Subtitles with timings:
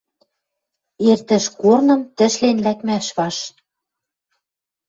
[1.09, 3.53] Эртӹш корным тӹшлен лӓкмӓш вашт.